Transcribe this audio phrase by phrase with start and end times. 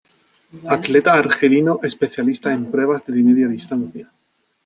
[0.67, 4.11] Atleta argelino especialista en pruebas de media distancia.